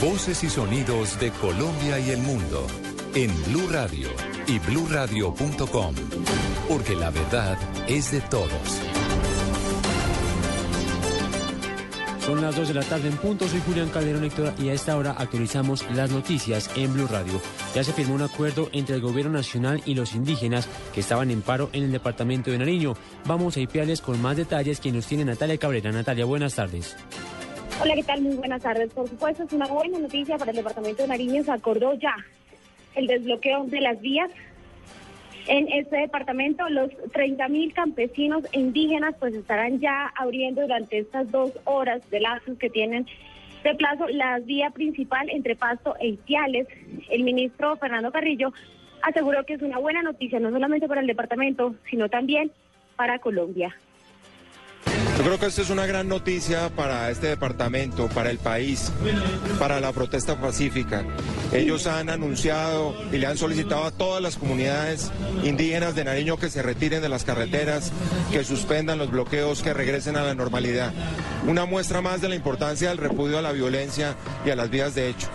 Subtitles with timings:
[0.00, 2.66] Voces y sonidos de Colombia y el mundo
[3.14, 4.08] en Blue Radio
[4.46, 5.94] y bluradio.com,
[6.70, 8.80] porque la verdad es de todos.
[12.24, 14.96] Son las 2 de la tarde en punto, soy Julián Calderón Héctor y a esta
[14.96, 17.38] hora actualizamos las noticias en Blue Radio.
[17.74, 21.42] Ya se firmó un acuerdo entre el gobierno nacional y los indígenas que estaban en
[21.42, 22.94] paro en el departamento de Nariño.
[23.26, 25.92] Vamos a IPIales con más detalles que nos tiene Natalia Cabrera.
[25.92, 26.96] Natalia, buenas tardes.
[27.82, 28.20] Hola, ¿qué tal?
[28.20, 28.92] Muy buenas tardes.
[28.92, 31.42] Por supuesto, es una buena noticia para el departamento de Nariño.
[31.42, 32.14] Se acordó ya
[32.94, 34.30] el desbloqueo de las vías
[35.46, 36.68] en este departamento.
[36.68, 42.68] Los 30.000 campesinos indígenas pues estarán ya abriendo durante estas dos horas de lazos que
[42.68, 43.06] tienen
[43.64, 46.68] de plazo la vía principal entre Pasto e Itiales.
[47.08, 48.52] El ministro Fernando Carrillo
[49.00, 52.52] aseguró que es una buena noticia no solamente para el departamento, sino también
[52.96, 53.74] para Colombia.
[55.20, 58.90] Yo creo que esto es una gran noticia para este departamento, para el país,
[59.58, 61.04] para la protesta pacífica.
[61.52, 65.12] Ellos han anunciado y le han solicitado a todas las comunidades
[65.44, 67.92] indígenas de Nariño que se retiren de las carreteras,
[68.32, 70.90] que suspendan los bloqueos, que regresen a la normalidad.
[71.46, 74.94] Una muestra más de la importancia del repudio a la violencia y a las vías
[74.94, 75.28] de hecho.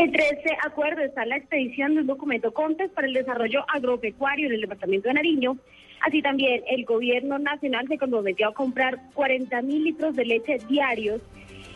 [0.00, 4.54] Entre este acuerdo está la expedición de un documento CONTES para el desarrollo agropecuario en
[4.54, 5.58] el departamento de Nariño.
[6.00, 11.20] Así también el gobierno nacional se comprometió a comprar 40 mil litros de leche diarios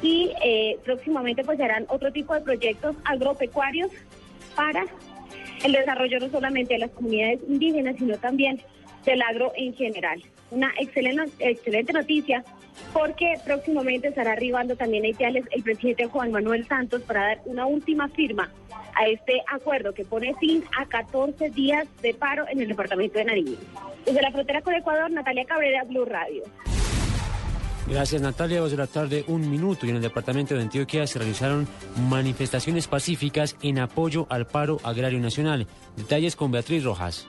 [0.00, 3.90] y eh, próximamente pues harán otro tipo de proyectos agropecuarios
[4.54, 4.86] para
[5.62, 8.62] el desarrollo no solamente de las comunidades indígenas, sino también
[9.04, 10.22] del agro en general.
[10.50, 12.44] Una excelente, noticia
[12.92, 17.66] porque próximamente estará arribando también a Itiales el presidente Juan Manuel Santos para dar una
[17.66, 18.50] última firma
[18.94, 23.24] a este acuerdo que pone fin a 14 días de paro en el departamento de
[23.24, 23.56] Nariño.
[24.04, 26.44] Desde la frontera con Ecuador, Natalia Cabrera, Blue Radio.
[27.88, 31.20] Gracias Natalia, dos de la tarde, un minuto y en el departamento de Antioquia se
[31.20, 31.68] realizaron
[32.08, 35.68] manifestaciones pacíficas en apoyo al paro agrario nacional.
[35.96, 37.28] Detalles con Beatriz Rojas.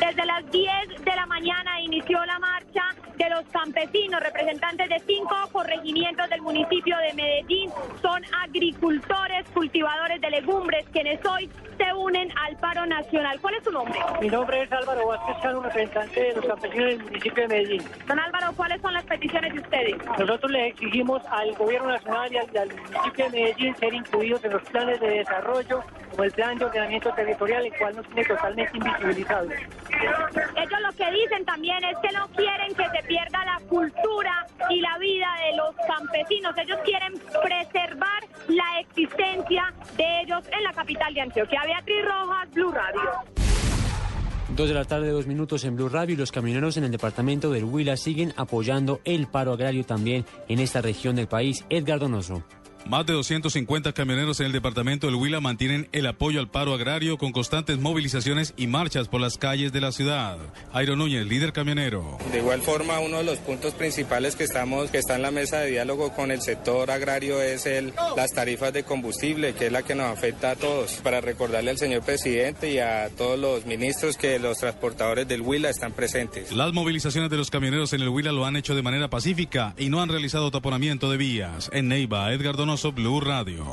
[0.00, 2.82] Desde las 10 de la mañana inició la marcha
[3.16, 7.70] de los campesinos, representantes de cinco corregimientos del municipio de Medellín.
[8.00, 13.38] Son agricultores, cultivadores de legumbres, quienes hoy se unen al paro nacional.
[13.40, 13.98] ¿Cuál es su nombre?
[14.20, 17.82] Mi nombre es Álvaro Vázquez Cano, representante de los campesinos del municipio de Medellín.
[18.06, 19.96] Don Álvaro, ¿cuáles son las peticiones de ustedes?
[20.18, 24.52] Nosotros le exigimos al gobierno nacional y al, al municipio de Medellín ser incluidos en
[24.52, 28.76] los planes de desarrollo como el plan de ordenamiento territorial, el cual nos tiene totalmente
[28.76, 29.48] invisibilizado.
[29.50, 34.80] Ellos lo que dicen también es que no quieren que se pierda la cultura y
[34.80, 36.54] la vida de los campesinos.
[36.58, 41.62] Ellos quieren preservar la existencia de ellos en la capital de Antioquia.
[41.64, 43.10] Beatriz Rojas, Blue Radio.
[44.54, 47.50] Dos de la tarde, dos minutos en Blue Radio y los camioneros en el departamento
[47.50, 51.64] del Huila siguen apoyando el paro agrario también en esta región del país.
[51.70, 52.44] Edgar Donoso.
[52.86, 57.16] Más de 250 camioneros en el departamento del Huila mantienen el apoyo al paro agrario
[57.16, 60.38] con constantes movilizaciones y marchas por las calles de la ciudad.
[60.72, 62.18] Airo Núñez, líder camionero.
[62.32, 65.60] De igual forma, uno de los puntos principales que estamos, que está en la mesa
[65.60, 69.82] de diálogo con el sector agrario es el, las tarifas de combustible, que es la
[69.82, 70.94] que nos afecta a todos.
[71.04, 75.70] Para recordarle al señor presidente y a todos los ministros que los transportadores del Huila
[75.70, 76.50] están presentes.
[76.50, 79.88] Las movilizaciones de los camioneros en el Huila lo han hecho de manera pacífica y
[79.88, 81.70] no han realizado taponamiento de vías.
[81.72, 82.56] En Neiva, Edgar
[82.94, 83.66] Blue Radio.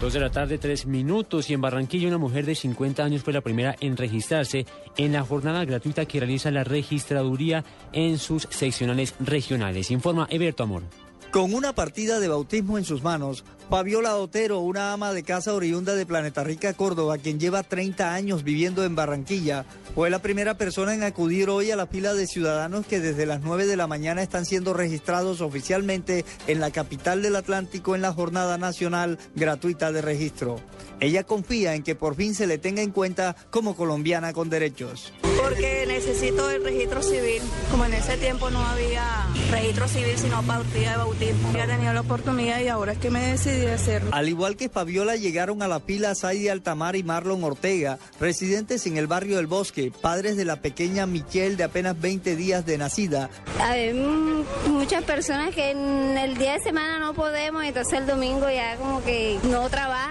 [0.00, 1.48] Dos de la tarde, tres minutos.
[1.48, 4.66] Y en Barranquilla, una mujer de 50 años fue la primera en registrarse
[4.96, 9.92] en la jornada gratuita que realiza la registraduría en sus seccionales regionales.
[9.92, 10.82] Informa Eberto Amor.
[11.30, 15.94] Con una partida de bautismo en sus manos, Fabiola Otero, una ama de casa oriunda
[15.94, 20.94] de Planeta Rica, Córdoba, quien lleva 30 años viviendo en Barranquilla, fue la primera persona
[20.94, 24.22] en acudir hoy a la fila de ciudadanos que desde las 9 de la mañana
[24.22, 30.00] están siendo registrados oficialmente en la capital del Atlántico en la jornada nacional gratuita de
[30.00, 30.56] registro.
[31.00, 35.12] Ella confía en que por fin se le tenga en cuenta como colombiana con derechos.
[35.40, 37.42] Porque necesito el registro civil.
[37.70, 41.17] Como en ese tiempo no había registro civil, sino partida de bautismo.
[41.54, 44.10] Ya tenido la oportunidad y ahora es que me decidí a hacerlo.
[44.12, 48.96] Al igual que Fabiola, llegaron a la pila Saidi Altamar y Marlon Ortega, residentes en
[48.96, 53.30] el barrio del Bosque, padres de la pequeña Michelle de apenas 20 días de nacida.
[53.60, 58.48] Hay mm, muchas personas que en el día de semana no podemos, entonces el domingo
[58.48, 60.07] ya como que no trabajan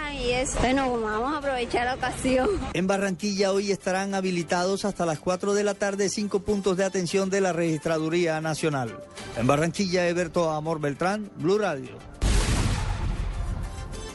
[0.48, 0.60] eso.
[0.60, 2.50] Bueno, vamos a aprovechar la ocasión.
[2.74, 7.30] En Barranquilla hoy estarán habilitados hasta las 4 de la tarde cinco puntos de atención
[7.30, 8.98] de la Registraduría Nacional.
[9.38, 11.98] En Barranquilla, Eberto Amor Beltrán, Blue Radio.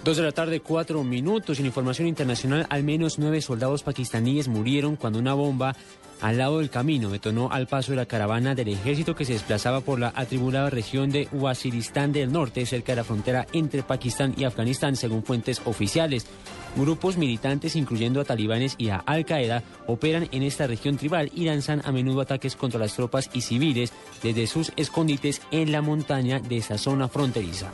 [0.04, 1.60] Dos de la tarde, cuatro minutos.
[1.60, 5.76] En información internacional, al menos nueve soldados pakistaníes murieron cuando una bomba
[6.20, 9.80] al lado del camino detonó al paso de la caravana del ejército que se desplazaba
[9.80, 14.42] por la atribulada región de Waziristán del Norte, cerca de la frontera entre Pakistán y
[14.42, 16.26] Afganistán, según fuentes oficiales.
[16.74, 21.80] Grupos militantes, incluyendo a talibanes y a Al-Qaeda, operan en esta región tribal y lanzan
[21.84, 26.56] a menudo ataques contra las tropas y civiles desde sus escondites en la montaña de
[26.56, 27.70] esa zona fronteriza.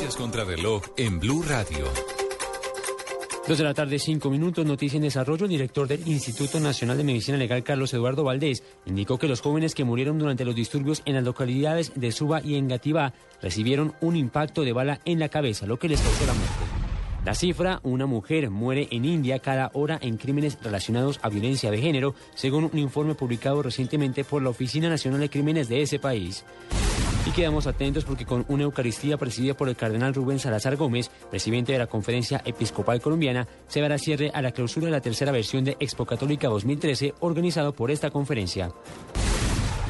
[0.00, 1.84] Noticias contra reloj en Blue Radio.
[3.46, 5.44] Dos de la tarde, cinco minutos, noticia en desarrollo.
[5.44, 9.74] El director del Instituto Nacional de Medicina Legal, Carlos Eduardo Valdés, indicó que los jóvenes
[9.74, 13.12] que murieron durante los disturbios en las localidades de Suba y Engativá
[13.42, 16.54] recibieron un impacto de bala en la cabeza, lo que les causó la muerte.
[17.26, 21.76] La cifra, una mujer muere en India cada hora en crímenes relacionados a violencia de
[21.76, 26.42] género, según un informe publicado recientemente por la Oficina Nacional de Crímenes de ese país.
[27.26, 31.72] Y quedamos atentos porque con una Eucaristía presidida por el cardenal Rubén Salazar Gómez, presidente
[31.72, 35.64] de la Conferencia Episcopal Colombiana, se dará cierre a la clausura de la tercera versión
[35.64, 38.72] de Expo Católica 2013 organizado por esta conferencia.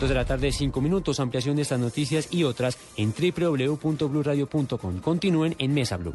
[0.01, 5.01] Dos de la tarde, cinco minutos, ampliación de estas noticias y otras en www.bluradio.com.
[5.01, 6.15] Continúen en Mesa Blue.